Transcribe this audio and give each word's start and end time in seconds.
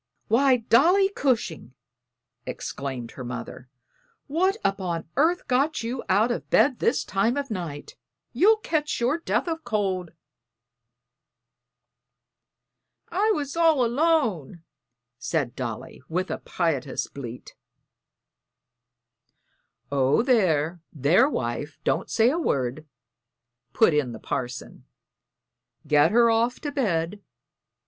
"Why, 0.29 0.57
Dolly 0.57 1.09
Cushing!" 1.09 1.75
exclaimed 2.47 3.11
her 3.11 3.23
mother. 3.23 3.69
"What 4.25 4.57
upon 4.65 5.07
earth 5.15 5.47
got 5.47 5.83
you 5.83 6.03
out 6.09 6.31
of 6.31 6.49
bed 6.49 6.79
this 6.79 7.03
time 7.03 7.37
of 7.37 7.51
night? 7.51 7.95
You'll 8.33 8.57
catch 8.57 8.99
your 8.99 9.19
death 9.19 9.47
o' 9.47 9.57
cold." 9.57 10.13
"I 13.09 13.29
was 13.35 13.55
all 13.55 13.85
alone," 13.85 14.63
said 15.19 15.55
Dolly, 15.55 16.01
with 16.09 16.31
a 16.31 16.39
piteous 16.39 17.05
bleat. 17.07 17.53
"Oh, 19.91 20.23
there, 20.23 20.81
there, 20.91 21.29
wife; 21.29 21.77
don't 21.83 22.09
say 22.09 22.31
a 22.31 22.39
word," 22.39 22.87
put 23.71 23.93
in 23.93 24.13
the 24.13 24.19
parson. 24.19 24.83
"Get 25.85 26.09
her 26.09 26.31
off 26.31 26.59
to 26.61 26.71
bed. 26.71 27.21